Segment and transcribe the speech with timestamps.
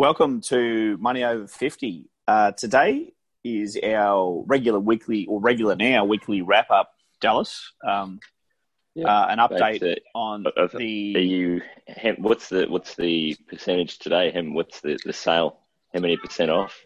[0.00, 2.08] Welcome to Money Over 50.
[2.26, 3.12] Uh, today
[3.44, 7.70] is our regular weekly, or regular now, weekly wrap up, Dallas.
[7.86, 8.18] Um,
[8.94, 10.02] Yeah, uh, an update it.
[10.14, 11.14] on Of- the.
[11.16, 11.60] Are you?
[11.86, 14.30] Hem, what's the what's the percentage today?
[14.30, 15.58] Hem, what's the, the sale?
[15.92, 16.80] How many percent off?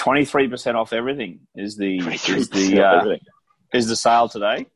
[0.00, 3.20] 23% off everything is the, is the, uh, everything.
[3.74, 4.66] is the sale today.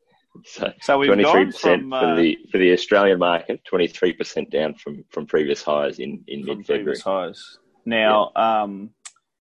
[0.45, 3.65] So So we've twenty three gone percent from, for uh, the for the Australian market.
[3.65, 6.83] Twenty three percent down from from previous highs in in mid February.
[6.85, 7.57] previous highs.
[7.85, 8.91] Now, um,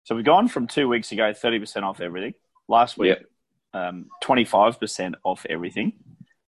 [0.03, 2.33] so we've gone from two weeks ago, 30% off everything.
[2.67, 3.17] Last week,
[3.73, 5.93] um, 25% off everything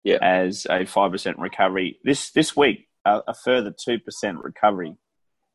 [0.05, 0.19] Yeah.
[0.23, 1.99] as a 5% recovery.
[2.05, 4.95] This this week, a, a further 2% recovery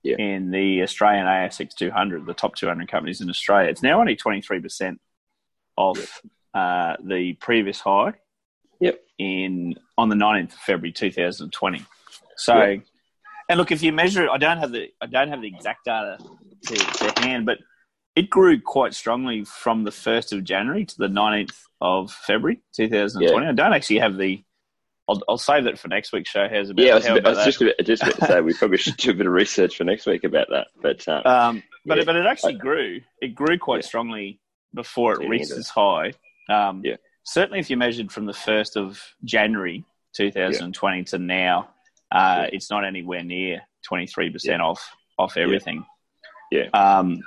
[0.04, 0.16] Yeah.
[0.18, 3.70] in the Australian ASX 200, the top 200 companies in Australia.
[3.70, 4.98] It's now only 23%
[5.78, 6.22] off
[6.54, 8.14] uh, the previous high
[8.80, 9.00] Yep.
[9.20, 11.86] in on the 19th of February 2020.
[12.38, 12.78] So, Yeah.
[13.50, 15.86] And look, if you measure it, I don't have the I don't have the exact
[15.86, 16.18] data
[16.68, 17.60] to, to hand, but
[18.16, 23.46] it grew quite strongly from the 1st of January to the 19th of February 2020.
[23.48, 24.44] I don't actually have the.
[25.08, 26.48] I'll, I'll save that for next week's show.
[26.50, 28.54] How's about, Yeah, I was, how I was just about, just about to say we
[28.56, 30.68] probably should do a bit of research for next week about that.
[30.82, 32.02] But um, Um, but Yeah.
[32.02, 33.02] it, but it actually grew.
[33.22, 33.88] It grew quite Yeah.
[33.88, 34.40] strongly
[34.74, 35.58] before it Yeah, reached yeah.
[35.58, 36.14] its high.
[36.50, 36.96] Um, Yeah.
[37.24, 39.84] Certainly, if you measured from the first of January
[40.16, 41.70] 2020 to now,
[42.12, 42.50] uh, Yeah.
[42.54, 45.86] it's not anywhere near 23 percent off off everything.
[46.52, 46.68] Yeah.
[46.74, 47.20] Um,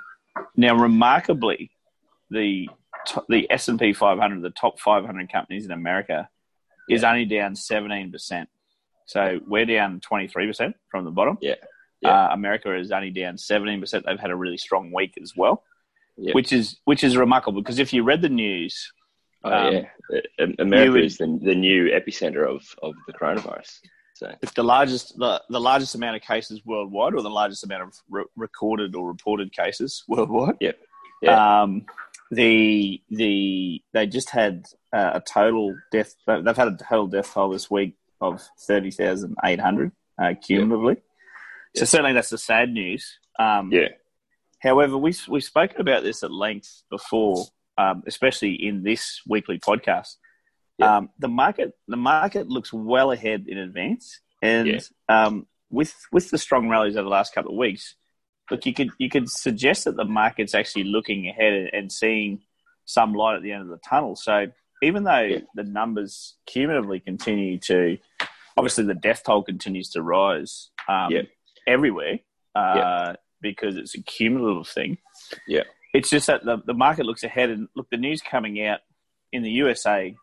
[0.56, 1.70] now, remarkably,
[2.30, 2.69] the
[3.28, 6.28] the S and P 500, the top 500 companies in America,
[6.88, 8.48] is only down 17 percent.
[9.06, 11.38] So we're down 23 percent from the bottom.
[11.41, 11.54] Yeah.
[12.00, 12.26] Yeah.
[12.26, 14.04] Uh, America is only down 17%.
[14.04, 15.64] They've had a really strong week as well,
[16.16, 16.32] yeah.
[16.32, 18.92] which is which is remarkable because if you read the news,
[19.42, 19.75] oh, um,
[20.38, 20.47] yeah.
[20.60, 23.81] America would- is the, the new epicenter of, of the coronavirus.
[24.18, 27.82] So it's the largest the, the largest amount of cases worldwide, or the largest amount
[27.84, 30.56] of re- recorded or reported cases worldwide.
[30.60, 30.78] Yep.
[31.22, 31.62] Yeah.
[31.62, 31.86] Um,
[32.32, 36.16] the the they just had uh, a total death.
[36.26, 40.96] They've had a total death toll this week of thirty thousand eight hundred uh, cumulatively.
[41.76, 41.88] So Yep.
[41.88, 43.18] certainly that's the sad news.
[43.38, 43.88] Um, yeah.
[44.60, 47.44] However, we, we've spoken about this at length before,
[47.76, 50.16] um, especially in this weekly podcast.
[50.78, 50.96] Yeah.
[50.96, 54.80] Um, the market the market looks well ahead in advance, and Yeah.
[55.08, 57.96] um, with with the strong rallies over the last couple of weeks,
[58.50, 62.40] look you could you could suggest that the market's actually looking ahead and, and seeing
[62.84, 64.16] some light at the end of the tunnel.
[64.16, 64.46] So
[64.82, 65.38] even though Yeah.
[65.54, 67.98] the numbers cumulatively continue to,
[68.56, 71.12] obviously the death toll continues to rise um,
[71.66, 72.20] everywhere
[72.54, 74.98] uh, because it's a cumulative thing.
[75.46, 75.64] Yeah.
[75.92, 78.80] It's just that the, the market looks ahead and look, the news coming out
[79.32, 80.14] in the USA,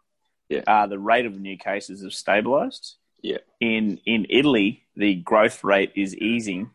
[0.49, 0.61] Yeah.
[0.67, 2.95] uh, the rate of new cases have stabilized.
[3.21, 3.39] Yeah.
[3.59, 6.69] In in Italy, the growth rate is easing.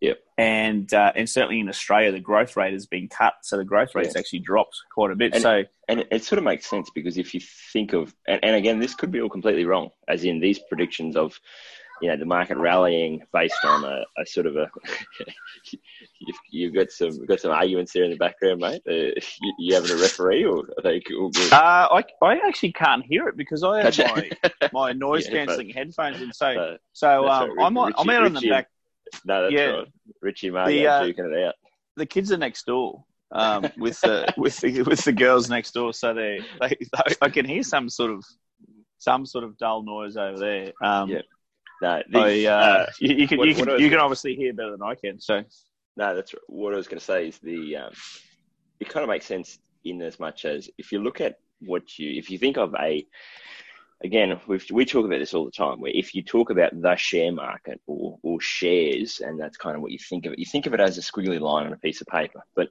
[0.00, 0.20] Yep.
[0.38, 3.96] And uh, and certainly in Australia, the growth rate has been cut, so the growth
[3.96, 4.20] rate's Yeah.
[4.20, 5.34] actually dropped quite a bit.
[5.34, 7.40] And- so And it, it sort of makes sense because if you
[7.72, 11.16] think of, and, and again, this could be all completely wrong, as in these predictions
[11.16, 11.40] of,
[12.00, 14.70] you know, the market rallying based on a, a sort of a,
[16.20, 18.82] you've, you've got some got some arguments there in the background, mate.
[18.88, 18.92] Uh,
[19.40, 21.52] you, you having a referee, or are they all good?
[21.52, 24.30] uh, I I actually can't hear it because I have my
[24.72, 26.32] my noise Yeah, cancelling headphones in.
[26.32, 28.68] So Uh, so um, right, I'm on, I'm Richie- out on the Richie- back.
[29.24, 29.64] no, that's yeah.
[29.66, 29.86] right.
[30.22, 31.54] Richie Margo The, uh, duking it out.
[31.96, 35.92] the kids are next door um, with the with the with the girls next door,
[35.92, 36.76] so they, they
[37.22, 38.24] I can hear some sort of
[38.98, 40.72] some sort of dull noise over there.
[40.82, 41.20] Um, Yeah.
[41.82, 44.52] No, I, uh, uh, you, you can what- you can you can gonna- obviously hear
[44.52, 45.20] better than I can.
[45.20, 45.42] So
[45.96, 47.28] No, that's what I was going to say.
[47.28, 47.92] Is the um,
[48.80, 52.10] it kind of makes sense in as much as if you look at what you
[52.18, 53.04] if you think of a
[54.04, 55.80] again we we talk about this all the time.
[55.80, 59.82] Where if you talk about the share market or or shares, and that's kind of
[59.82, 60.38] what you think of it.
[60.38, 62.68] You think of it as a squiggly line on a piece of paper, but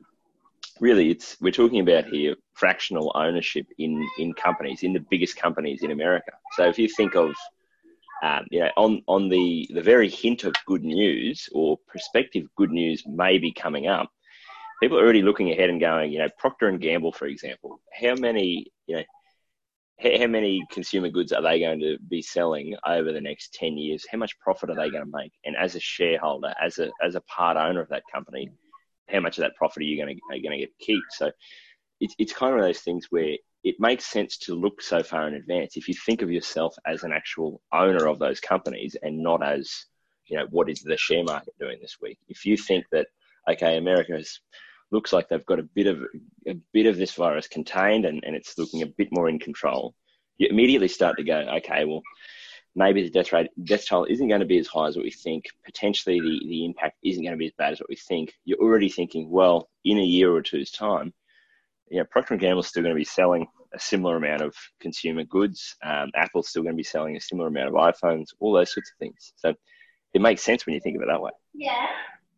[0.79, 5.81] really it's we're talking about here fractional ownership in in companies in the biggest companies
[5.83, 6.31] in America.
[6.55, 7.33] So if you think of
[8.23, 12.71] um, you know, on on the the very hint of good news or prospective good
[12.71, 14.09] news may be coming up,
[14.81, 18.15] people are already looking ahead and going, you know, Procter and Gamble, for example, how
[18.15, 19.03] many, you know,
[19.99, 24.05] how many consumer goods are they going to be selling over the next 10 years?
[24.11, 25.31] How much profit are they going to make?
[25.43, 28.51] And as a shareholder, as a, as a part owner of that company,
[29.09, 31.03] how much of that profit are you going to, are going to get to keep?
[31.11, 31.31] So
[31.99, 33.37] it's, it's kind of those things where
[33.67, 35.75] it makes sense to look so far in advance.
[35.75, 39.85] If you think of yourself as an actual owner of those companies and not as,
[40.27, 42.17] you know, what is the share market doing this week?
[42.27, 43.07] If you think that,
[43.49, 44.39] okay, America is
[44.89, 46.01] looks like they've got a bit of
[46.47, 49.93] a bit of this virus contained and, and it's looking a bit more in control,
[50.37, 52.01] you immediately start to go, okay, well,
[52.73, 55.11] maybe the death rate death toll isn't going to be as high as what we
[55.11, 55.45] think.
[55.65, 58.33] Potentially the, the impact isn't going to be as bad as what we think.
[58.45, 61.13] You're already thinking, well, in a year or two's time,
[61.89, 64.55] you know, Procter and Gamble is still going to be selling a similar amount of
[64.79, 65.75] consumer goods.
[65.83, 68.91] Um, Apple's still going to be selling a similar amount of iPhones, all those sorts
[68.91, 69.33] of things.
[69.35, 69.53] So
[70.13, 71.31] it makes sense when you think of it that way.
[71.53, 71.87] Yeah.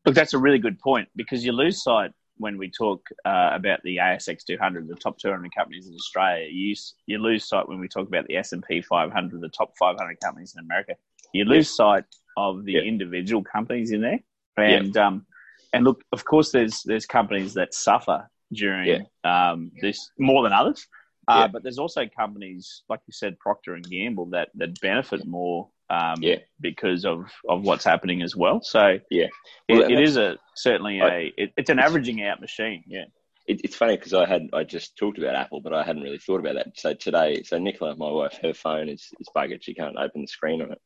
[0.06, 3.81] Look, that's a really good point because you lose sight when we talk uh, about
[3.84, 6.74] the ASX 200, the top 200 companies in Australia, you,
[7.06, 10.64] you lose sight when we talk about the S&P 500, the top 500 companies in
[10.64, 10.96] America.
[11.34, 11.75] You lose yeah.
[11.75, 12.04] sight
[12.38, 12.82] of the yeah.
[12.82, 14.20] individual companies in there,
[14.58, 15.08] and yeah.
[15.08, 15.25] um,
[15.74, 20.88] and look, of course, there's there's companies that suffer during um, this more than others.
[21.30, 25.70] Uh, but there's also companies like you said, Procter and Gamble, that that benefit more
[25.90, 26.38] um, yeah.
[26.60, 28.62] because of, of what's happening as well.
[28.62, 29.28] So yeah,
[29.68, 32.84] well, it, it is a certainly I, a it, it's an averaging out machine.
[32.88, 33.06] Yeah,
[33.48, 36.20] it, it's funny because I had I just talked about Apple, but I hadn't really
[36.20, 36.78] thought about that.
[36.78, 40.28] So today, so Nicola, my wife, her phone is is buggered; she can't open the
[40.28, 40.82] screen on it,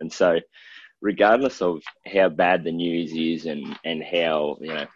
[0.00, 0.40] and so
[1.00, 4.86] regardless of how bad the news is and and how you know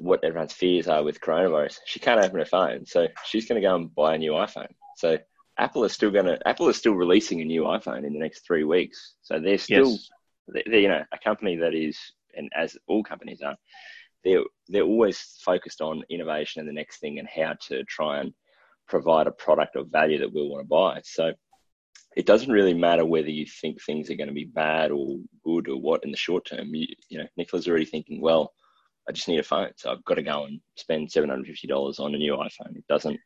[0.00, 3.66] what everyone's fears are with coronavirus, she can't open her phone, so she's going to
[3.66, 4.72] go and buy a new iPhone.
[4.96, 5.18] So
[5.58, 8.46] Apple is still going to Apple is still releasing a new iPhone in the next
[8.46, 9.14] three weeks.
[9.22, 10.10] So they're still yes.
[10.48, 11.98] they're, you know a company that is
[12.34, 13.56] and as all companies are,
[14.24, 18.32] they're they're always focused on innovation and the next thing and how to try and
[18.88, 21.00] provide a product of value that we'll want to buy.
[21.04, 21.32] So
[22.16, 25.68] it doesn't really matter whether you think things are going to be bad or good
[25.68, 26.74] or what in the short term.
[26.74, 28.52] You, you know, Nicola's already thinking, well,
[29.10, 31.66] I just need a phone, so I've got to go and spend seven hundred fifty
[31.66, 32.76] dollars on a new iPhone.
[32.76, 33.18] It doesn't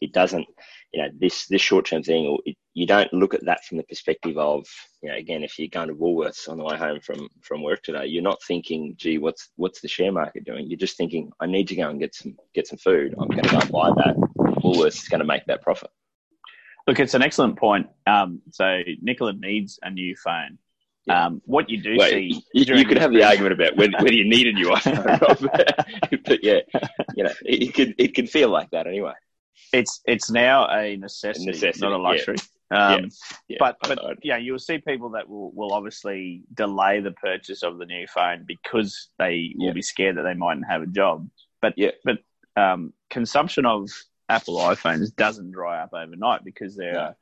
[0.00, 0.44] it doesn't,
[0.92, 3.84] you know, this this short term thing, it, you don't look at that from the
[3.84, 4.66] perspective of,
[5.02, 7.84] you know, again, if you're going to Woolworths on the way home from from work
[7.84, 10.68] today, you're not thinking, gee, what's what's the share market doing?
[10.68, 13.14] You're just thinking, I need to go and get some get some food.
[13.16, 14.16] I'm going to go and buy that.
[14.64, 15.90] Woolworths is going to make that profit.
[16.88, 17.86] Look, it's an excellent point.
[18.08, 20.58] Um, so Nicola needs a new phone.
[21.06, 21.26] Yeah.
[21.26, 24.26] Um, what you do see, you, you could have the argument about whether, whether you
[24.26, 26.60] need a new iPhone, but yeah,
[27.14, 29.12] you know, it, could it can feel like that anyway
[29.74, 32.36] it's it's now a necessity, a necessity not a luxury.
[32.70, 32.86] Yeah.
[32.86, 33.08] Um, yeah.
[33.48, 33.56] Yeah.
[33.60, 37.86] But but yeah, you'll see people that will, will obviously delay the purchase of the
[37.86, 41.28] new phone because they will be scared that they mightn't have a job.
[41.60, 42.18] But yeah, but
[42.56, 43.90] um, consumption of
[44.28, 47.16] Apple iPhones doesn't dry up overnight because they're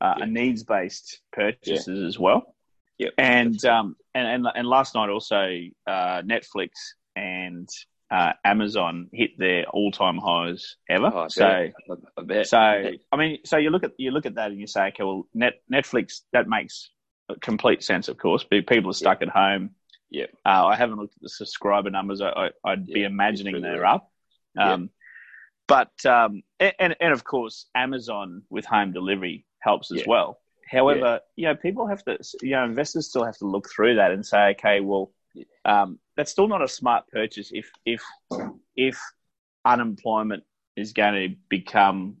[0.00, 2.54] uh, a needs based purchases as well.
[3.00, 5.48] Yeah, and um and, and and last night also
[5.86, 6.68] uh, Netflix
[7.16, 7.66] and
[8.10, 11.10] uh, Amazon hit their all-time highs ever.
[11.14, 12.46] Oh, so, I bet.
[12.46, 15.02] so I mean, so you look at you look at that and you say, okay,
[15.02, 16.90] well, Net, Netflix that makes
[17.40, 18.44] complete sense, of course.
[18.50, 19.28] But People are stuck yeah.
[19.28, 19.70] at home.
[20.10, 22.20] Yeah, uh, I haven't looked at the subscriber numbers.
[22.20, 24.10] I, would yeah, be imagining they're up.
[24.58, 24.90] Um.
[25.66, 30.38] But um, and and of course, Amazon with home delivery helps as well.
[30.70, 34.12] However, you know, people have to, you know, investors still have to look through that
[34.12, 35.12] and say, okay, well,
[35.64, 38.02] um, that's still not a smart purchase if if
[38.76, 39.00] if
[39.64, 40.42] unemployment
[40.76, 42.16] is going to become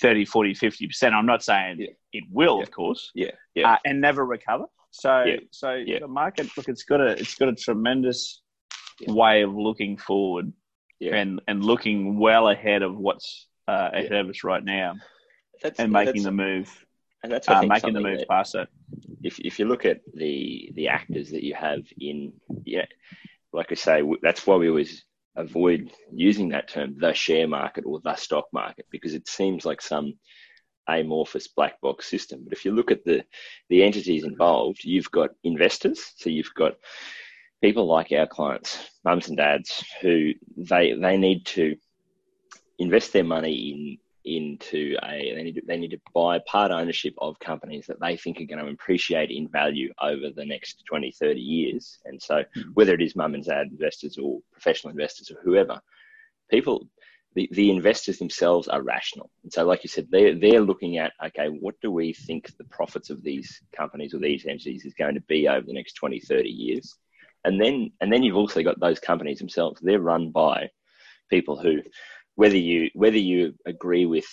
[0.00, 1.88] 30 40 50% i'm not saying yeah.
[2.12, 2.62] it will yeah.
[2.62, 3.72] of course yeah, yeah.
[3.72, 5.36] Uh, and never recover so yeah.
[5.50, 5.98] so yeah.
[5.98, 8.42] the market look it's got a it's got a tremendous
[9.08, 10.52] way of looking forward
[11.00, 14.94] and and looking well ahead of what's uh, ahead of us right now
[15.62, 16.85] that's, and making the move
[17.26, 18.68] and that's uh, making the move past it.
[19.22, 22.32] If if you look at the the actors that you have in
[22.64, 22.86] yeah,
[23.52, 25.04] like I say, that's why we always
[25.34, 29.82] avoid using that term, the share market or the stock market, because it seems like
[29.82, 30.14] some
[30.88, 32.44] amorphous black box system.
[32.44, 33.24] But if you look at the
[33.68, 36.74] the entities involved, you've got investors, so you've got
[37.60, 41.76] people like our clients, mums and dads, who they they need to
[42.78, 47.14] invest their money in into a they need to, they need to buy part ownership
[47.18, 51.12] of companies that they think are going to appreciate in value over the next 20
[51.12, 51.98] 30 years.
[52.04, 52.64] And so mm.
[52.74, 55.80] whether it is mum and dad investors or professional investors or whoever
[56.50, 56.86] people
[57.34, 59.30] the, the investors themselves are rational.
[59.44, 62.64] And so like you said they're, they're looking at okay what do we think the
[62.64, 66.18] profits of these companies or these entities is going to be over the next 20
[66.20, 66.96] 30 years?
[67.44, 69.80] And then and then you've also got those companies themselves.
[69.80, 70.70] They're run by
[71.30, 71.80] people who
[72.36, 74.26] whether you whether you agree with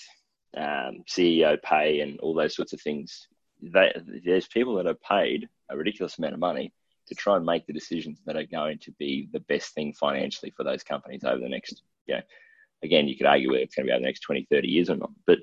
[0.55, 3.27] um, CEO pay and all those sorts of things.
[3.61, 3.93] They,
[4.25, 6.73] there's people that are paid a ridiculous amount of money
[7.07, 10.53] to try and make the decisions that are going to be the best thing financially
[10.55, 12.21] for those companies over the next, you know,
[12.83, 14.89] again, you could argue whether it's going to be over the next 20, 30 years
[14.89, 15.11] or not.
[15.25, 15.39] But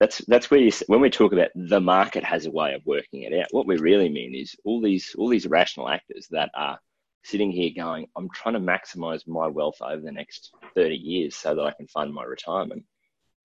[0.00, 3.22] that's that's where you, when we talk about the market has a way of working
[3.22, 3.46] it out.
[3.52, 6.80] What we really mean is all these all these rational actors that are
[7.24, 11.54] sitting here going, I'm trying to maximize my wealth over the next 30 years so
[11.54, 12.84] that I can fund my retirement.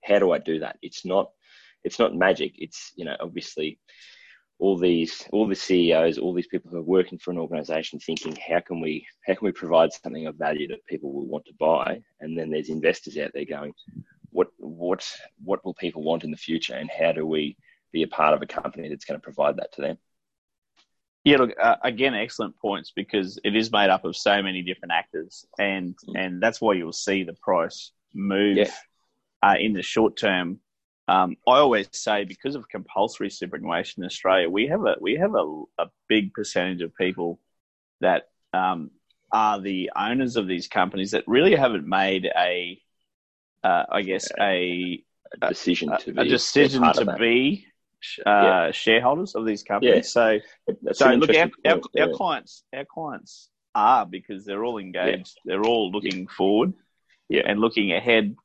[0.03, 0.77] How do I do that?
[0.81, 1.31] It's not
[1.83, 2.53] it's not magic.
[2.57, 3.79] It's you know obviously
[4.59, 8.37] all these all the CEOs, all these people who are working for an organization thinking
[8.47, 11.53] how can we how can we provide something of value that people will want to
[11.59, 12.01] buy?
[12.19, 13.73] And then there's investors out there going,
[14.31, 15.09] what what
[15.43, 17.55] what will people want in the future and how do we
[17.91, 19.97] be a part of a company that's going to provide that to them?
[21.23, 24.93] Yeah, look, uh, again, excellent points because it is made up of so many different
[24.93, 26.17] actors, and mm.
[26.17, 28.71] and that's why you'll see the price move yeah.
[29.43, 30.59] uh, in the short term
[31.09, 35.33] um, I always say because of compulsory superannuation in Australia, we have a we have
[35.33, 37.39] a, a big percentage of people
[37.99, 38.91] that um,
[39.31, 42.79] are the owners of these companies that really haven't made a,
[43.63, 45.03] uh, I guess a,
[45.41, 47.65] a decision to be a decision to be
[48.25, 48.71] uh, yeah.
[48.71, 49.95] shareholders of these companies.
[49.95, 50.01] Yeah.
[50.01, 50.39] So,
[50.81, 52.03] That's so look, our, our, yeah.
[52.03, 55.37] our, clients, our clients are because they're all engaged.
[55.45, 56.73] They're all looking forward,
[57.29, 58.35] and looking ahead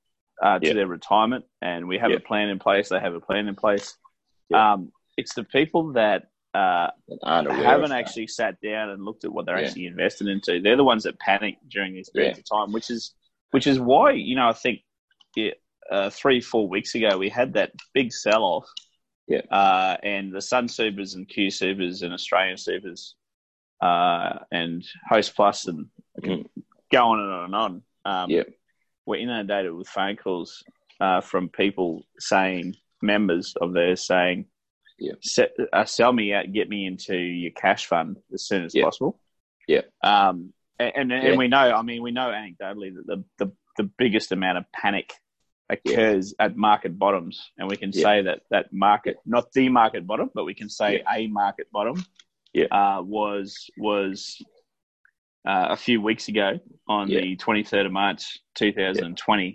[0.43, 2.89] uh, to their retirement, and we have a plan in place.
[2.89, 3.97] They have a plan in place.
[4.53, 6.91] Um, it's the people that uh,
[7.25, 10.61] haven't actually sat down and looked at what they're actually invested into.
[10.61, 13.15] They're the ones that panic during these periods of time, which is
[13.51, 14.81] which is why you know I think
[15.91, 18.69] uh, three four weeks ago we had that big sell off.
[19.27, 19.41] Yeah.
[19.51, 23.15] Uh, and the Sunsupers and QSupers and Australian Supers
[23.81, 25.87] uh, and Host and
[26.23, 26.45] mm.
[26.93, 27.83] go on and on and on.
[28.05, 28.43] Um, yeah
[29.07, 30.65] we're inundated with phone calls
[31.01, 34.47] uh, from people saying, members of theirs saying,
[34.99, 35.13] yeah.
[35.73, 38.85] uh, sell me out, get me into your cash fund as soon as yeah.
[38.85, 39.21] possible.
[39.69, 39.83] Yeah.
[40.03, 41.31] Um, and, and, yeah.
[41.31, 44.65] and, we know, I mean, we know anecdotally that the, the, the biggest amount of
[44.73, 45.13] panic
[45.75, 46.47] occurs yeah.
[46.47, 47.51] at market bottoms.
[47.59, 51.03] And we can say that that market, not the market bottom, but we can say
[51.13, 52.05] a market bottom
[52.53, 52.67] yeah.
[52.67, 54.41] Uh, was, was
[55.47, 57.21] uh, a few weeks ago on yeah.
[57.21, 59.53] the 23rd of March 2020 yeah.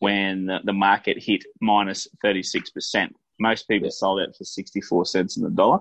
[0.00, 3.10] when the, the, market hit minus 36%.
[3.38, 3.92] Most people yeah.
[3.92, 5.80] sold out for 64 cents in the dollar.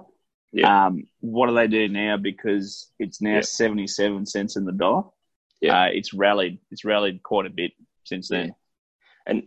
[0.53, 0.85] Yeah.
[0.85, 2.17] Um, what do they do now?
[2.17, 5.03] Because it's now 77 cents in the dollar.
[5.61, 5.83] Yeah.
[5.83, 6.59] Uh, it's rallied.
[6.71, 7.71] It's rallied quite a bit
[8.03, 8.55] since then.
[9.25, 9.43] And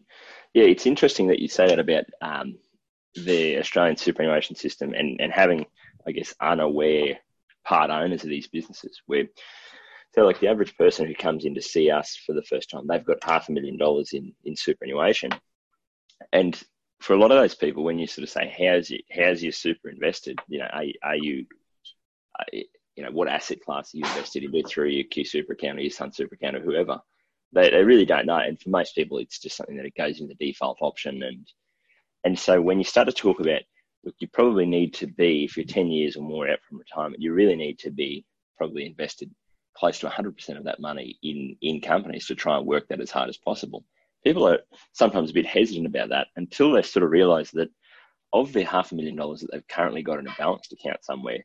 [0.52, 2.58] yeah, it's interesting that you say that about um,
[3.14, 5.66] the Australian superannuation system and, and having,
[6.06, 7.18] I guess, unaware
[7.64, 9.24] part owners of these businesses where
[10.14, 12.86] so like the average person who comes in to see us for the first time,
[12.86, 15.32] they've got half a million dollars in, in superannuation.
[16.32, 16.60] And
[17.00, 19.50] for a lot of those people, when you sort of say, how's your, how's your
[19.50, 20.38] super invested?
[20.46, 21.46] You know, are, are you,
[22.38, 25.82] are, you know, what asset class are you invested in through your QSuper account or
[25.82, 27.00] your Sunsuper account or whoever?
[27.54, 28.38] They, they really don't know.
[28.38, 31.22] And for most people, it's just something that it goes in the default option.
[31.22, 31.46] And,
[32.24, 33.62] and so when you start to talk about,
[34.04, 37.22] look, you probably need to be, if you're 10 years or more out from retirement,
[37.22, 38.24] you really need to be
[38.56, 39.30] probably invested
[39.76, 43.10] close to 100% of that money in, in companies to try and work that as
[43.10, 43.84] hard as possible.
[44.22, 44.60] People are
[44.92, 47.68] sometimes a bit hesitant about that until they sort of realize that
[48.32, 51.44] of their half a million dollars that they've currently got in a balanced account somewhere,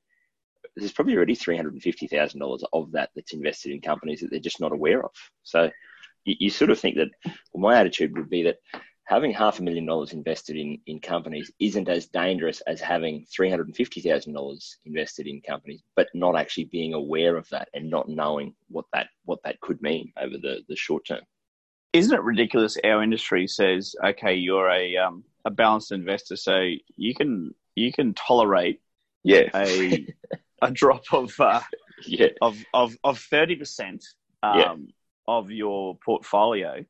[0.75, 5.03] there's probably already $350,000 of that that's invested in companies that they're just not aware
[5.03, 5.11] of.
[5.43, 5.69] So
[6.25, 7.09] you, you sort of think that,
[7.53, 8.57] well, my attitude would be that
[9.09, 14.75] having half a million dollars invested in, in companies isn't as dangerous as having $350,000
[14.85, 19.07] invested in companies, but not actually being aware of that and not knowing what that,
[19.25, 21.21] what that could mean over the, the short term.
[21.91, 22.77] Isn't it ridiculous?
[22.83, 28.13] Our industry says, okay, you're a, um, a balanced investor, so you can, you can
[28.13, 28.79] tolerate
[29.23, 29.49] yeah.
[29.55, 30.05] a,
[30.61, 31.61] a drop of, uh,
[32.05, 32.27] yeah.
[32.43, 34.03] of, of, of 30%
[34.43, 34.75] um, yeah.
[35.37, 36.83] Of your portfolio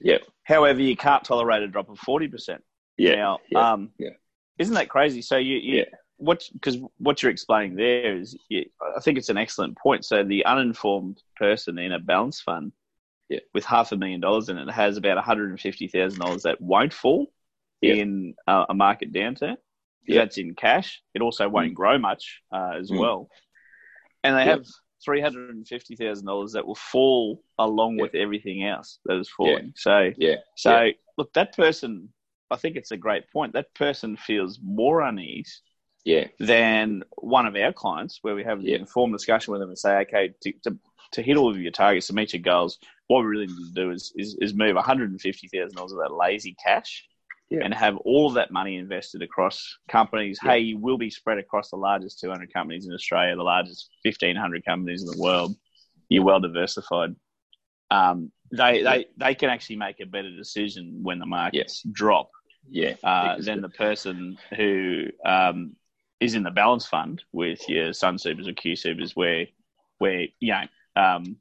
[0.00, 0.18] yeah.
[0.42, 2.62] However, you can't tolerate a drop of forty percent.
[2.96, 3.16] Yeah.
[3.16, 3.72] Now, yeah.
[3.72, 4.10] Um, yeah.
[4.58, 5.22] Isn't that crazy?
[5.22, 5.84] So you, you yeah.
[6.16, 10.04] what because what you're explaining there is, you, I think it's an excellent point.
[10.04, 12.72] So the uninformed person in a balance fund,
[13.28, 13.40] yeah.
[13.52, 16.42] with half a million dollars in it, has about one hundred and fifty thousand dollars
[16.42, 17.32] that won't fall
[17.82, 19.56] in a, a, market downturn.
[20.06, 20.20] Yeah.
[20.20, 21.02] That's in cash.
[21.14, 21.74] It also won't mm.
[21.74, 22.98] grow much uh, as mm.
[22.98, 23.28] well.
[24.22, 24.64] And they have
[25.04, 28.02] three hundred and fifty thousand dollars that will fall along yeah.
[28.02, 29.66] with everything else that is falling.
[29.66, 29.72] Yeah.
[29.76, 30.36] So yeah.
[30.56, 30.92] So yeah.
[31.18, 32.08] look, that person,
[32.50, 33.52] I think it's a great point.
[33.52, 35.62] That person feels more unease.
[36.06, 36.26] Yeah.
[36.38, 40.00] Than one of our clients, where we have an informed discussion with them and say,
[40.00, 40.78] okay, to, to,
[41.12, 43.72] to hit all of your targets, to meet your goals, what we really need to
[43.74, 47.06] do is is, is move one hundred and fifty thousand dollars of that lazy cash
[47.50, 47.60] yeah.
[47.62, 50.38] and have all of that money invested across companies.
[50.42, 50.52] Yeah.
[50.52, 54.64] Hey, you will be spread across the largest 200 companies in Australia, the largest 1,500
[54.64, 55.54] companies in the world.
[56.08, 57.14] You're well diversified.
[57.90, 58.90] Um, they, yeah.
[58.90, 62.30] they, they can actually make a better decision when the markets drop
[62.70, 65.76] yeah, uh, than the person who um,
[66.20, 69.46] is in the balance fund with your Sunsupers or QSupers, where
[69.98, 71.36] where you know um,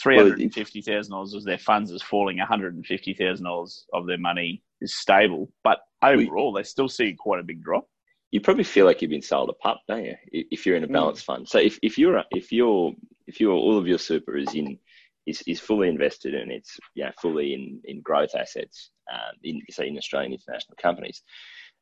[0.00, 3.14] three hundred and fifty thousand dollars of their funds is falling, one hundred and fifty
[3.14, 7.62] thousand dollars of their money is stable, but overall they still see quite a big
[7.62, 7.88] drop.
[8.30, 10.16] You probably feel like you've been sold a pup, don't you?
[10.32, 10.92] If you're in a mm.
[10.92, 11.26] balance mm.
[11.26, 12.92] fund, so if, if you're if you're
[13.26, 14.78] if you're all of your super is in
[15.26, 19.88] is, is fully invested and it's yeah fully in, in growth assets uh, in say
[19.88, 21.22] in Australian international companies.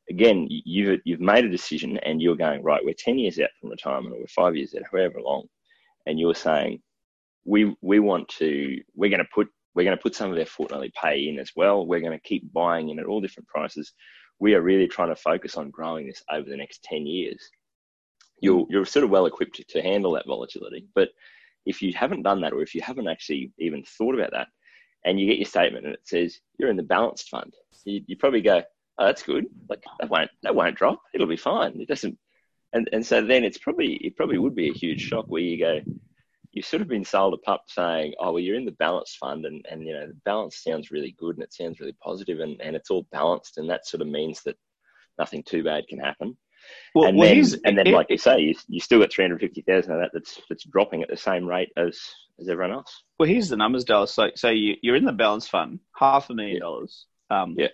[0.09, 2.85] Again, you've you've made a decision and you're going right.
[2.85, 5.47] We're ten years out from retirement, or we're five years out, however long,
[6.07, 6.83] and you're saying
[7.45, 10.47] we we want to we're going to put we're going to put some of their
[10.47, 11.87] fortnightly pay in as well.
[11.87, 13.93] We're going to keep buying in at all different prices.
[14.39, 17.50] We are really trying to focus on growing this over the next ten years.
[18.41, 21.11] You're you're sort of well equipped to handle that volatility, but
[21.67, 24.49] if you haven't done that, or if you haven't actually even thought about that,
[25.05, 28.17] and you get your statement and it says you're in the balanced fund, you, you
[28.17, 28.62] probably go,
[28.99, 29.47] "Oh, that's good.
[29.69, 31.03] Like that won't that won't drop.
[31.15, 31.81] It'll be fine.
[31.81, 32.19] It doesn't."
[32.73, 35.59] And and so then it's probably it probably would be a huge shock where you
[35.59, 35.81] go,
[36.52, 39.47] you've sort of been sold a pup saying, "Oh, well, you're in the balanced fund,
[39.47, 42.61] and and you know the balance sounds really good and it sounds really positive, and
[42.61, 44.57] and it's all balanced, and that sort of means that
[45.19, 46.37] nothing too bad can happen."
[46.95, 50.00] Well, and, well, then, and then, like you say, you, you still got 350,000 of
[50.00, 51.99] that that's, that's dropping at the same rate as,
[52.38, 53.02] as everyone else.
[53.19, 54.12] Well, here's the numbers, Dallas.
[54.12, 56.61] So, so you, you're in the balance fund, half a million yeah.
[56.61, 57.69] dollars, um, yeah.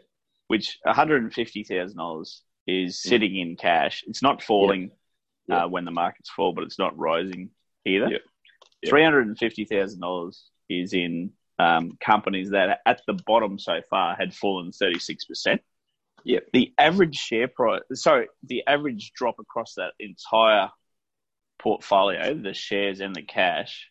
[0.49, 3.09] which $150,000 is mm.
[3.09, 4.05] sitting in cash.
[4.07, 4.91] It's not falling
[5.49, 5.65] yeah.
[5.65, 7.51] Uh, when the markets fall, but it's not rising
[7.85, 8.09] either.
[8.87, 8.93] Yeah.
[8.95, 9.11] Yeah.
[9.11, 15.59] $350,000 is in um, companies that at the bottom so far had fallen 36%.
[16.25, 16.41] Yeah.
[16.53, 20.71] The average share price, sorry, the average drop across that entire
[21.59, 23.89] portfolio, the shares and the cash,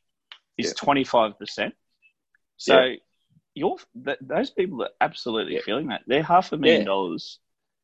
[0.57, 1.73] is twenty five percent.
[2.57, 2.95] So yeah.
[3.53, 5.61] you're th- those people are absolutely yeah.
[5.65, 6.01] feeling that.
[6.07, 7.39] They're half a million dollars.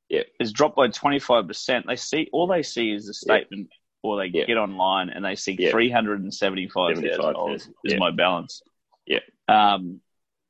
[0.10, 1.86] Yeah, has dropped by twenty five percent.
[1.88, 3.69] They see all they see is a statement,
[4.04, 7.96] or they get online and they see three hundred and seventy five thousand dollars is
[7.98, 8.62] my balance.
[9.06, 9.20] Yeah.
[9.48, 10.02] Um,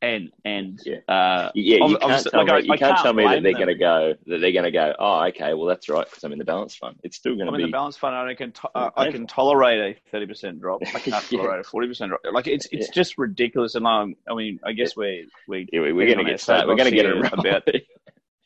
[0.01, 3.23] and and yeah, uh, yeah you can't tell like, me, you can't, can't tell me
[3.23, 4.95] that they're going to go that they're going to go.
[4.97, 6.97] Oh, okay, well that's right because I'm in the balance fund.
[7.03, 8.15] It's still going to be in the balance fund.
[8.15, 10.81] I can to- uh, I can tolerate a thirty percent drop.
[10.81, 11.39] I can't yeah.
[11.39, 12.21] tolerate a forty percent drop.
[12.33, 12.93] Like it's it's yeah.
[12.93, 13.75] just ridiculous.
[13.75, 16.67] And um, I mean, I guess we we yeah, we're, we're going to get started.
[16.67, 17.69] We're going to get it about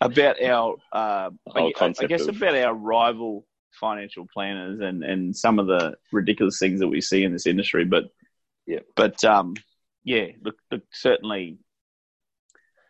[0.02, 2.36] about our uh, I, I, guess of...
[2.36, 3.46] about our rival
[3.80, 7.86] financial planners and and some of the ridiculous things that we see in this industry.
[7.86, 8.06] But
[8.66, 9.56] yeah, but um
[10.06, 11.58] yeah, look, look certainly,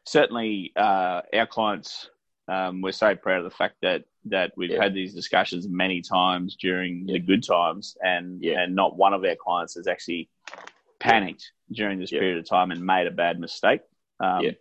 [0.06, 2.10] certainly, uh, our clients.
[2.48, 4.84] Um, we're so proud of the fact that that we've yeah.
[4.84, 7.14] had these discussions many times during yeah.
[7.14, 8.60] the good times, and yeah.
[8.60, 10.30] and not one of our clients has actually
[11.00, 13.82] panicked during this period of time and made a bad mistake.
[14.20, 14.52] Um,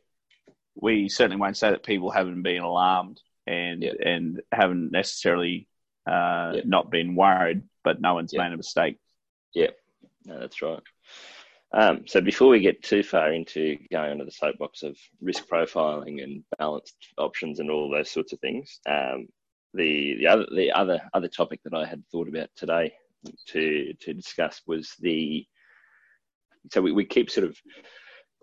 [0.77, 5.69] we certainly won't say that people haven't been alarmed and and haven't necessarily
[6.07, 8.99] uh, not been worried, but no one's made a mistake.
[9.55, 9.71] Yeah,
[10.25, 10.83] no, that's right.
[11.73, 16.23] Um, so before we get too far into going onto the soapbox of risk profiling
[16.23, 19.27] and balanced options and all those sorts of things, um,
[19.73, 22.93] the the other the other other topic that I had thought about today
[23.49, 25.45] to to discuss was the
[26.71, 27.57] so we, we keep sort of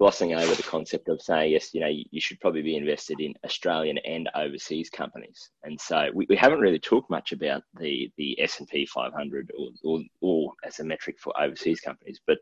[0.01, 3.35] glossing over the concept of saying yes you know you, should probably be invested in
[3.45, 8.35] Australian and overseas companies and so we, we haven't really talked much about the the
[8.41, 12.39] S&P 500 or, or, or as a metric for overseas companies but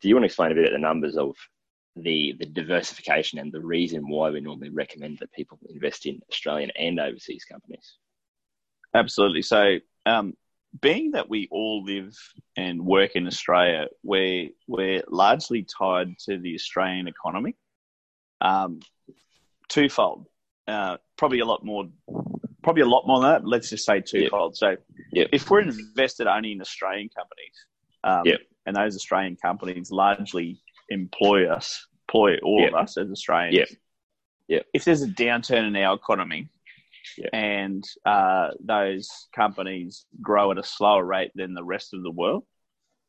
[0.00, 1.36] do you want to explain a bit of the numbers of
[1.94, 6.72] the the diversification and the reason why we normally recommend that people invest in Australian
[6.76, 7.98] and overseas companies?
[8.94, 9.42] Absolutely.
[9.42, 10.34] So, um,
[10.80, 12.14] being that we all live
[12.56, 17.56] and work in Australia, we're we're largely tied to the Australian economy.
[18.40, 18.80] Um,
[19.68, 20.26] twofold,
[20.68, 21.88] uh, probably a lot more,
[22.62, 23.46] probably a lot more than that.
[23.46, 24.56] Let's just say twofold.
[24.60, 24.78] Yep.
[24.78, 25.28] So, yep.
[25.32, 27.66] if we're invested only in Australian companies,
[28.04, 33.70] um, yep and those Australian companies largely employ us, employ all of us as Australians.
[34.74, 36.48] If there's a downturn in our economy
[37.16, 37.30] yep.
[37.32, 42.44] and uh, those companies grow at a slower rate than the rest of the world,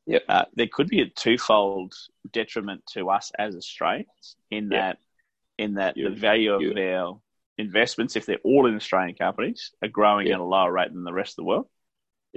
[0.06, 0.24] yep.
[0.28, 1.94] Uh, there could be a twofold
[2.32, 4.98] detriment to us as Australians in that
[5.58, 6.74] in that you, the value of you.
[6.78, 7.20] our
[7.58, 11.14] investments, if they're all in Australian companies, are growing at a lower rate than the
[11.14, 11.68] rest of the world.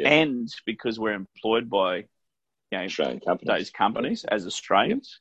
[0.03, 3.49] And because we're employed by you know, Australian companies.
[3.49, 5.21] those companies as Australians.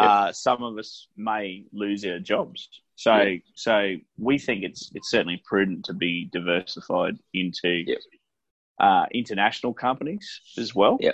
[0.00, 0.08] Yep.
[0.08, 3.36] Uh, some of us may lose our jobs So yeah.
[3.54, 7.98] so we think it's it's certainly prudent to be diversified into yep.
[8.80, 10.96] uh, international companies as well.
[11.00, 11.12] Yeah,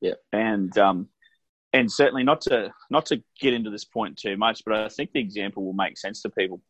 [0.00, 1.08] yeah, and um,
[1.72, 5.12] and certainly not to not to get into this point too much, but I think
[5.12, 6.60] the example will make sense to people.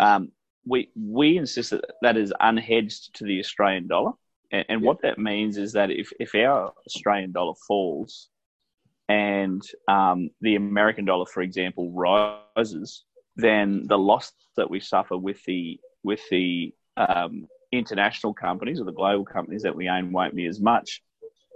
[0.00, 0.32] Um,
[0.66, 4.12] we we insist that that is unhedged to the Australian dollar,
[4.50, 8.28] and, and what that means is that if if our Australian dollar falls,
[9.08, 13.04] and um, the American dollar, for example, rises,
[13.38, 18.92] then the loss that we suffer with the with the um, international companies or the
[18.92, 21.02] global companies that we own won't be as much.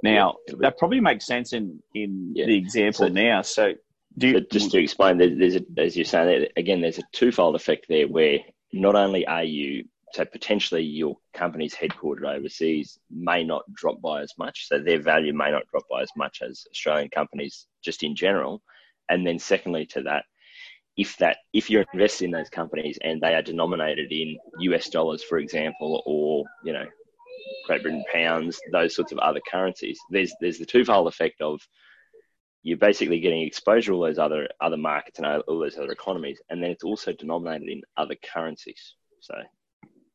[0.03, 2.47] Now that probably makes sense in in yeah.
[2.47, 3.43] the example so, now.
[3.43, 3.75] So,
[4.17, 7.57] do you, just to explain, there's, there's a, as you're saying again, there's a twofold
[7.57, 8.39] effect there where
[8.73, 14.33] not only are you so potentially your company's headquartered overseas may not drop by as
[14.39, 18.15] much, so their value may not drop by as much as Australian companies just in
[18.15, 18.63] general.
[19.09, 20.25] And then secondly to that,
[20.97, 25.23] if that if you're invested in those companies and they are denominated in US dollars,
[25.23, 26.87] for example, or you know
[27.67, 31.61] Great Britain pounds, those sorts of other currencies, there's there's the twofold effect of
[32.63, 36.41] you're basically getting exposure to all those other other markets and all those other economies,
[36.51, 38.95] and then it's also denominated in other currencies.
[39.21, 39.35] So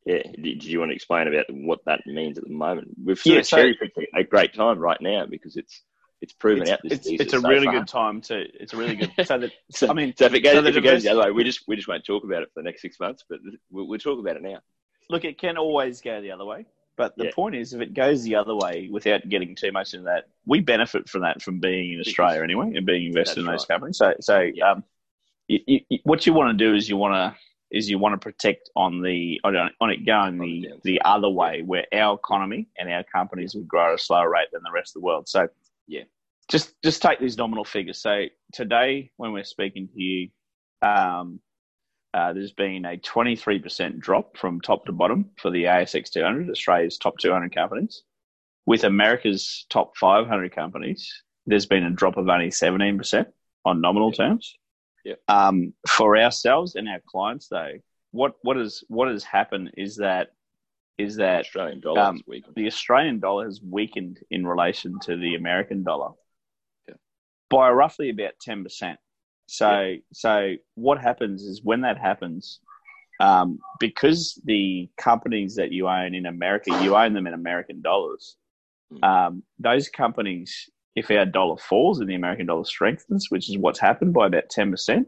[0.06, 2.88] yeah, did you want to explain about what that means at the moment?
[3.02, 5.82] We've sort yeah, of cherry picked a great time right now because it's
[6.20, 7.78] it's proven it's, out this it's, it's a so really far.
[7.78, 10.40] good time to it's a really good so that so, I mean so if it
[10.40, 12.42] goes, so if it goes the other way we just we just won't talk about
[12.42, 13.38] it for the next six months but
[13.70, 14.58] we'll, we'll talk about it now
[15.10, 17.30] look it can always go the other way but the yeah.
[17.34, 20.60] point is if it goes the other way without getting too much into that we
[20.60, 23.74] benefit from that from being in Australia because, anyway and being invested in those right.
[23.76, 24.72] companies so so yeah.
[24.72, 24.84] um
[25.46, 27.38] you, you, what you want to do is you want to
[27.70, 31.84] is you want to protect on the on it going the the other way where
[31.92, 35.02] our economy and our companies would grow at a slower rate than the rest of
[35.02, 35.28] the world.
[35.28, 35.48] So
[35.88, 36.04] yeah,
[36.48, 38.00] just just take these nominal figures.
[38.00, 40.28] So today when we're speaking to you,
[40.82, 41.40] um,
[42.14, 46.98] uh, there's been a 23% drop from top to bottom for the ASX 200, Australia's
[46.98, 48.02] top 200 companies.
[48.66, 51.10] With America's top 500 companies,
[51.46, 53.26] there's been a drop of only 17%
[53.64, 54.56] on nominal terms.
[55.04, 55.14] Yeah.
[55.28, 57.74] Um, for ourselves and our clients, though,
[58.10, 60.32] what what has what has happened is that
[60.98, 62.20] is that Australian dollar um,
[62.56, 66.10] the Australian dollar has weakened in relation to the American dollar
[66.88, 66.94] yeah.
[67.50, 68.98] by roughly about ten percent.
[69.46, 69.96] So yeah.
[70.12, 72.60] so what happens is when that happens,
[73.20, 78.36] um, because the companies that you own in America, you own them in American dollars.
[78.92, 79.04] Mm.
[79.04, 83.78] Um, those companies if our dollar falls and the American dollar strengthens, which is what's
[83.78, 85.04] happened by about 10%,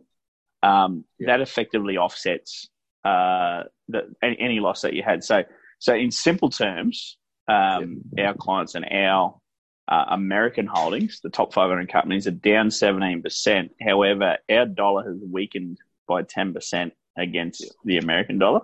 [0.63, 1.27] um, yeah.
[1.27, 2.69] that effectively offsets
[3.05, 5.25] uh, the, any, any, loss that you had.
[5.25, 5.43] So,
[5.81, 7.17] so in simple terms,
[7.49, 8.29] um, yeah.
[8.29, 9.41] our clients and our
[9.89, 13.71] uh, American holdings, the top 500 companies, are down 17%.
[13.81, 17.71] However, our dollar has weakened by 10% against yeah.
[17.85, 18.61] the American dollar.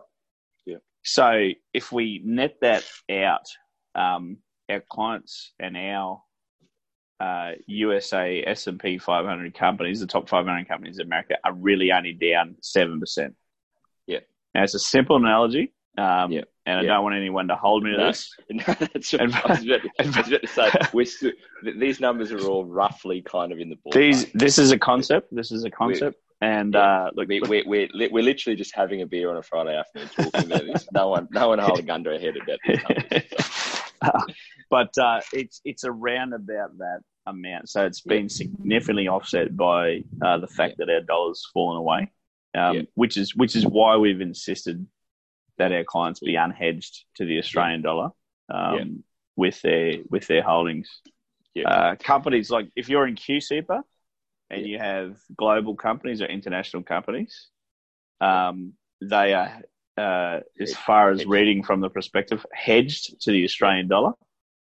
[0.66, 0.76] Yeah.
[1.02, 3.46] So if we net that out,
[3.94, 4.36] um,
[4.68, 6.22] our clients and our
[7.18, 11.92] uh, USA S and P 500 companies, the top 500 companies in America, are really
[11.92, 13.34] only down seven percent.
[14.06, 14.20] Yeah.
[14.54, 15.72] Now it's a simple analogy.
[15.96, 16.44] Um, yeah.
[16.66, 18.34] And I don't want anyone to hold me to no, this.
[18.50, 19.22] No, that's right.
[19.22, 23.22] I, was about to, I was about to say we're, these numbers are all roughly
[23.22, 23.94] kind of in the ballpark.
[23.94, 25.28] These, this is a concept.
[25.34, 26.18] This is a concept.
[26.42, 26.80] We're, and yeah.
[26.80, 30.08] uh, look, we, we're, we're, we're literally just having a beer on a Friday afternoon
[30.08, 30.86] talking about this.
[30.92, 33.22] No one, no one hold a gun to our head about these numbers.
[34.04, 34.20] So.
[34.68, 37.68] but uh, it's it's around about that amount.
[37.70, 42.12] So it's been significantly offset by uh, the fact that our dollar's fallen away,
[42.54, 44.86] um, which is which is why we've insisted
[45.58, 48.10] that our clients be unhedged to the Australian dollar
[48.48, 49.02] um,
[49.36, 50.88] with their with their holdings.
[51.64, 53.82] Uh, companies like if you're in QSuper
[54.50, 57.48] and you have global companies or international companies,
[58.20, 59.62] um, they are
[59.96, 64.12] uh, as far as reading from the perspective, hedged to the Australian dollar,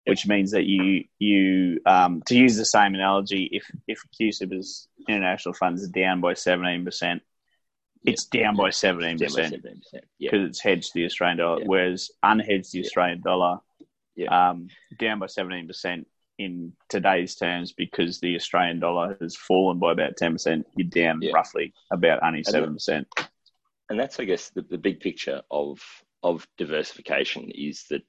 [0.06, 5.54] which means that you you um, to use the same analogy, if if QSuper's international
[5.54, 7.21] funds are down by seventeen percent,
[8.05, 9.53] it's down by seventeen percent.
[10.31, 13.59] because it's hedged the Australian dollar, whereas unhedged the Australian dollar,
[14.29, 16.07] um, down by seventeen percent
[16.38, 20.65] in today's terms because the Australian dollar has fallen by about ten percent.
[20.75, 23.07] You're down roughly about only seven percent.
[23.89, 25.79] And that's I guess the, the big picture of
[26.23, 28.01] of diversification is that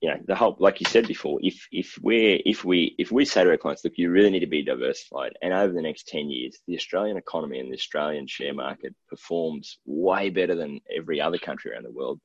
[0.00, 3.24] you know the whole like you said before if if we're if we if we
[3.24, 6.06] say to our clients look you really need to be diversified and over the next
[6.08, 11.20] 10 years the australian economy and the australian share market performs way better than every
[11.20, 12.20] other country around the world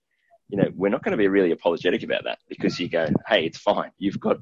[0.49, 3.45] you know we're not going to be really apologetic about that because you go hey
[3.45, 3.91] it's fine.
[3.97, 4.37] You've got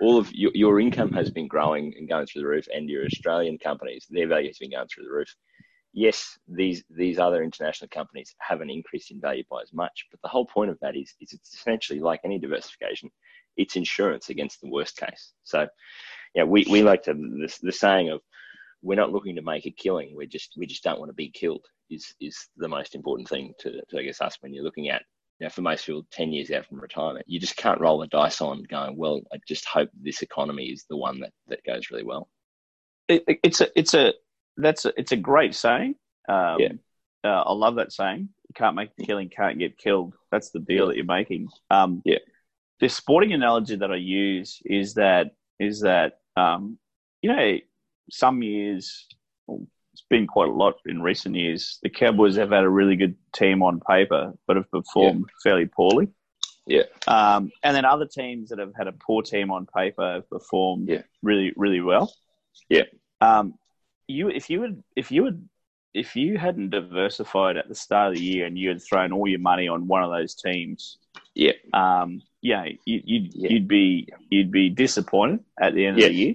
[0.00, 3.04] all of your, your income has been growing and going through the roof and your
[3.04, 5.34] australian companies their value has been going through the roof
[5.98, 10.28] yes, these these other international companies haven't increased in value by as much, but the
[10.28, 13.10] whole point of that is, is it's essentially like any diversification,
[13.56, 15.32] it's insurance against the worst case.
[15.42, 15.66] So,
[16.34, 18.20] yeah, we, we like to the, the saying of
[18.80, 20.14] we're not looking to make a killing.
[20.16, 21.66] We just we just don't want to be killed.
[21.90, 25.02] Is is the most important thing to, to I guess us when you're looking at
[25.40, 28.08] you know, for most people, 10 years out from retirement, you just can't roll the
[28.08, 31.92] dice on going, well, I just hope this economy is the one that, that goes
[31.92, 32.28] really well.
[33.08, 34.14] It, it's a, it's a,
[34.58, 35.94] that's a, it's a great saying.
[36.28, 36.72] Um, yeah.
[37.24, 38.28] Uh, I love that saying.
[38.48, 40.14] You can't make a killing, can't get killed.
[40.30, 40.86] That's the deal yeah.
[40.86, 41.48] that you're making.
[41.70, 42.18] Um, yeah.
[42.80, 46.78] The sporting analogy that I use is that, is that, um,
[47.22, 47.58] you know,
[48.10, 49.06] some years,
[49.48, 51.80] it's been quite a lot in recent years.
[51.82, 55.34] The Cowboys have had a really good team on paper, but have performed yeah.
[55.42, 56.08] fairly poorly.
[56.66, 56.84] Yeah.
[57.08, 60.88] Um, and then other teams that have had a poor team on paper have performed
[60.88, 61.02] yeah.
[61.22, 62.14] really, really well.
[62.68, 62.84] Yeah.
[63.20, 63.54] Um,
[64.08, 65.48] you, if you would, if you would,
[65.94, 69.28] if you hadn't diversified at the start of the year and you had thrown all
[69.28, 70.98] your money on one of those teams,
[71.34, 73.50] yeah, um, yeah, you, you'd, yeah.
[73.50, 76.06] you'd be, you'd be disappointed at the end yeah.
[76.06, 76.34] of the year.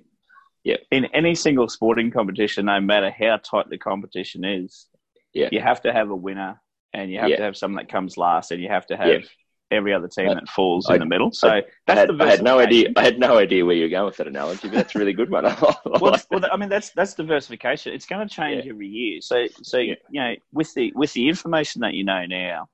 [0.63, 0.77] Yeah.
[0.91, 4.87] In any single sporting competition, no matter how tight the competition is,
[5.33, 5.49] yeah.
[5.51, 6.61] you have to have a winner
[6.93, 7.37] and you have yeah.
[7.37, 9.23] to have someone that comes last and you have to have.
[9.71, 11.31] Every other team I, that falls I, in the middle.
[11.31, 12.89] So I, that's had, the I had no idea.
[12.95, 15.13] I had no idea where you were going with that analogy, but that's a really
[15.13, 15.43] good one.
[15.85, 17.93] well, well, I mean, that's that's diversification.
[17.93, 19.21] It's going to change every year.
[19.21, 22.67] So, so you know, with the with the information that you know now,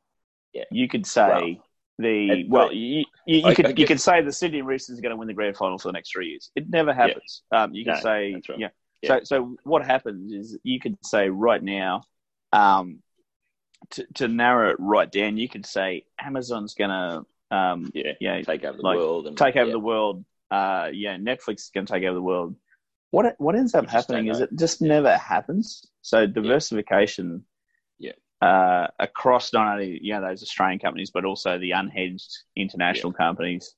[0.53, 0.65] yeah.
[0.71, 1.27] you could say.
[1.27, 1.55] Well,
[1.99, 5.17] the well, you, you, you could you could say the Sydney Roosters are going to
[5.17, 6.49] win the grand final for the next three years.
[6.55, 7.43] It never happens.
[7.51, 7.63] Yeah.
[7.63, 8.57] Um, you can no, say right.
[8.57, 8.67] yeah.
[9.01, 9.09] yeah.
[9.09, 12.03] So so what happens is you could say right now,
[12.53, 12.99] um,
[13.91, 18.63] to to narrow it right down, you could say Amazon's to um yeah yeah take
[18.63, 19.73] over the like, world and take over yeah.
[19.73, 20.25] the world.
[20.51, 22.55] Uh, yeah, Netflix is to take over the world.
[23.11, 25.85] What what ends up happening is it just never happens.
[26.01, 27.43] So diversification
[27.97, 33.13] yeah uh, across not only you know those Australian companies but also the unhedged international
[33.13, 33.25] yeah.
[33.25, 33.75] companies.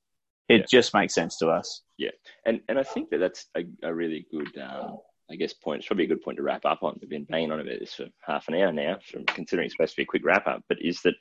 [0.49, 0.65] It yeah.
[0.69, 1.81] just makes sense to us.
[1.97, 2.11] Yeah,
[2.45, 4.97] and and I think that that's a, a really good, um,
[5.31, 5.79] I guess, point.
[5.79, 6.97] It's probably a good point to wrap up on.
[6.99, 9.93] We've been banging on about this for half an hour now, so considering it's supposed
[9.93, 10.63] to be a quick wrap up.
[10.67, 11.15] But is that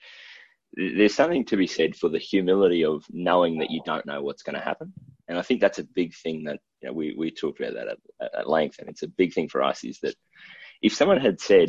[0.74, 4.42] there's something to be said for the humility of knowing that you don't know what's
[4.42, 4.92] going to happen,
[5.28, 7.88] and I think that's a big thing that you know, we we talked about that
[8.20, 10.14] at, at length, and it's a big thing for us is that
[10.82, 11.68] if someone had said,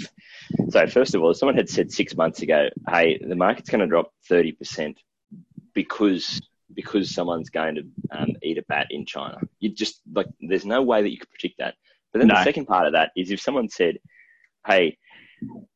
[0.69, 3.81] so first of all, if someone had said six months ago, hey, the market's going
[3.81, 4.95] to drop 30%
[5.73, 6.41] because
[6.73, 10.81] because someone's going to um, eat a bat in China, you just like there's no
[10.81, 11.75] way that you could predict that.
[12.11, 12.35] But then No.
[12.35, 13.97] the second part of that is if someone said,
[14.67, 14.97] hey,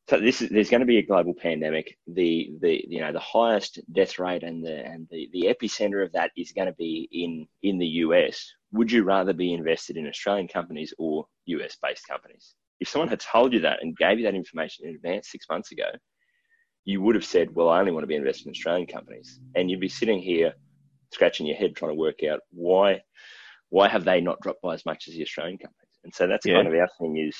[0.08, 1.98] so this is there's going to be a global pandemic.
[2.06, 6.12] The the you know the highest death rate and the and the, the epicenter of
[6.12, 8.52] that is going to be in in the US.
[8.72, 12.54] Would you rather be invested in Australian companies or US based companies?
[12.78, 15.72] If someone had told you that and gave you that information in advance six months
[15.72, 15.90] ago,
[16.84, 19.68] you would have said, "Well, I only want to be invested in Australian companies," and
[19.68, 20.54] you'd be sitting here
[21.12, 23.00] scratching your head trying to work out why
[23.70, 25.85] why have they not dropped by as much as the Australian companies?
[26.06, 26.54] And so that's Yeah.
[26.54, 27.36] kind of our thing is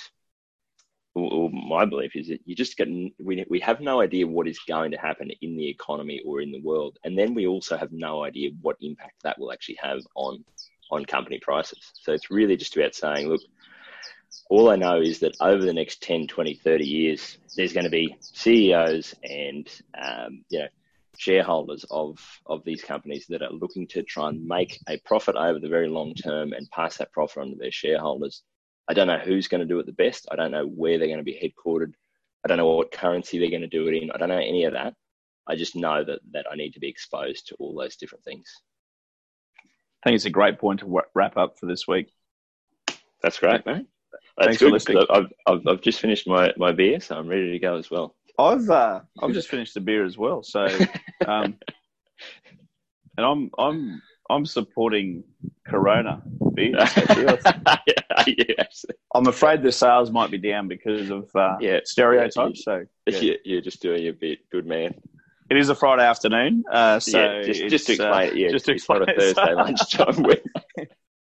[1.14, 2.88] or, my belief is that you just get
[3.20, 6.50] we we have no idea what is going to happen in the economy or in
[6.50, 10.00] the world, and then we also have no idea what impact that will actually have
[10.16, 10.44] on
[10.90, 11.94] on company prices.
[12.00, 13.42] So it's really just about saying, look,
[14.50, 17.90] all I know is that over the next 10, 20, 30 years, there's going to
[17.90, 20.68] be CEOs and um, you know
[21.18, 25.60] shareholders of of these companies that are looking to try and make a profit over
[25.60, 28.42] the very long term and pass that profit on to their shareholders.
[28.88, 30.26] I don't know who's going to do it the best.
[30.30, 31.92] I don't know where they're going to be headquartered.
[32.44, 34.10] I don't know what currency they're going to do it in.
[34.10, 34.94] I don't know any of that.
[35.48, 38.52] I just know that that I need to be exposed to all those different things.
[39.68, 42.12] I think it's a great point to wrap up for this week.
[43.22, 43.86] That's great, mate.
[44.36, 44.72] That's Thanks for good.
[44.72, 45.06] listening.
[45.10, 48.14] I've, I've, I've just finished my, my beer, so I'm ready to go as well.
[48.38, 50.66] I've uh, I've just finished the beer as well, so
[51.26, 51.56] um,
[53.16, 55.24] and I'm I'm I'm supporting
[55.66, 56.22] Corona.
[56.58, 58.64] Yeah, yeah.
[59.14, 61.80] I'm afraid the sales might be down because of uh, Yeah.
[61.84, 62.64] stereotypes.
[62.64, 63.18] So yeah.
[63.18, 64.94] You- You're just doing your bit, good man.
[65.50, 66.64] it is a Friday afternoon.
[66.70, 68.36] Uh, so yeah, just, just to uh, explain it.
[68.36, 69.14] Yeah, just to it's not a.
[69.14, 70.26] Thursday lunchtime.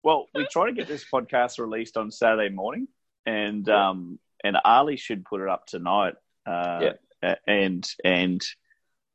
[0.04, 2.88] Well, we try to get this podcast released on Saturday morning,
[3.24, 6.14] and um, and Ali should put it up tonight.
[6.46, 6.90] Uh,
[7.22, 7.34] Yeah.
[7.46, 8.42] And and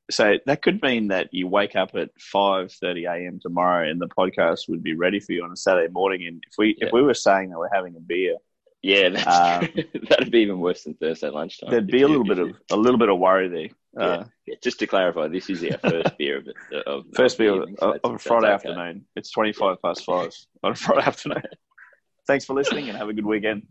[0.09, 3.39] so that could mean that you wake up at five thirty a.m.
[3.41, 6.25] tomorrow, and the podcast would be ready for you on a Saturday morning.
[6.27, 6.87] And if we Yeah.
[6.87, 8.35] if we were saying that we're having a beer,
[8.81, 9.67] yeah, Um,
[10.09, 11.69] that'd be even worse than Thursday lunchtime.
[11.71, 13.69] there'd be a little bit of a little bit of worry there.
[13.97, 14.05] Yeah.
[14.05, 17.53] Uh, Yeah, just to clarify, this is our first beer of, it- of First beer
[17.55, 18.53] the of, so of a Friday okay.
[18.53, 19.05] afternoon.
[19.15, 20.31] It's twenty five past five
[20.63, 21.43] on a Friday afternoon.
[22.27, 23.67] Thanks for listening, and have a good weekend.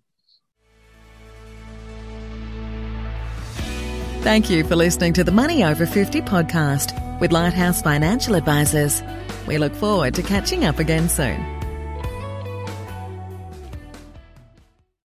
[4.23, 9.03] Thank you for listening to the Money Over 50 podcast with Lighthouse Financial Advisors.
[9.47, 11.58] We look forward to catching up again soon.